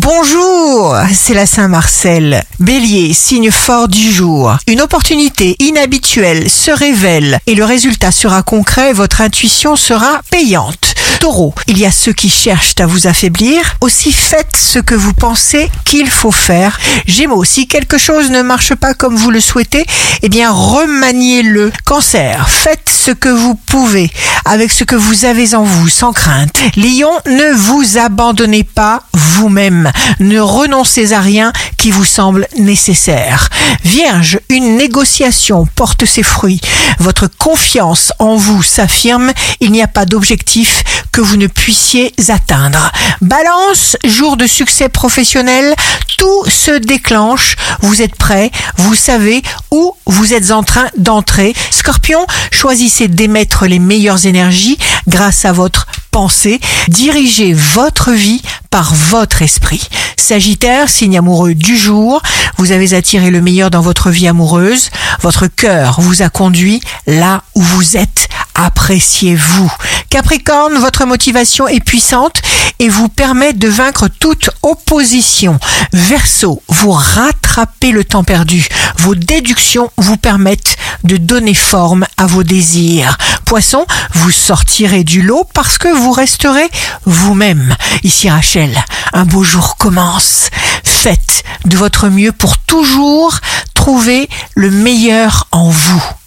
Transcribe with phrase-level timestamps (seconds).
[0.00, 2.44] Bonjour, c'est la Saint-Marcel.
[2.60, 4.56] Bélier, signe fort du jour.
[4.68, 10.94] Une opportunité inhabituelle se révèle et le résultat sera concret, votre intuition sera payante.
[11.18, 15.12] Taureau, il y a ceux qui cherchent à vous affaiblir, aussi faites ce que vous
[15.12, 16.78] pensez qu'il faut faire.
[17.06, 19.84] Gémeaux, si quelque chose ne marche pas comme vous le souhaitez,
[20.22, 21.72] eh bien remaniez-le.
[21.84, 24.10] Cancer, faites ce que vous pouvez
[24.44, 26.58] avec ce que vous avez en vous, sans crainte.
[26.76, 29.90] Lion, ne vous abandonnez pas vous-même.
[30.20, 33.48] Ne renoncez à rien qui vous semble nécessaire.
[33.84, 36.60] Vierge, une négociation porte ses fruits.
[36.98, 39.32] Votre confiance en vous s'affirme.
[39.60, 42.92] Il n'y a pas d'objectif que vous ne puissiez atteindre.
[43.22, 45.74] Balance, jour de succès professionnel,
[46.18, 47.56] tout se déclenche.
[47.80, 51.54] Vous êtes prêt, vous savez où vous êtes en train d'entrer.
[51.70, 56.60] Scorpion, choisissez d'émettre les meilleures énergies grâce à votre pensée.
[56.88, 59.88] Dirigez votre vie par votre esprit.
[60.16, 62.22] Sagittaire, signe amoureux du jour,
[62.58, 64.90] vous avez attiré le meilleur dans votre vie amoureuse.
[65.20, 68.28] Votre cœur vous a conduit là où vous êtes.
[68.54, 69.72] Appréciez-vous.
[70.10, 72.42] Capricorne, votre motivation est puissante
[72.78, 75.58] et vous permet de vaincre toute opposition.
[75.92, 78.66] Verseau, vous rattrapez le temps perdu.
[78.98, 83.16] Vos déductions vous permettent de donner forme à vos désirs.
[83.48, 86.68] Poisson, vous sortirez du lot parce que vous resterez
[87.06, 87.74] vous-même.
[88.02, 88.76] Ici Rachel,
[89.14, 90.50] un beau jour commence.
[90.84, 93.40] Faites de votre mieux pour toujours
[93.72, 95.67] trouver le meilleur en.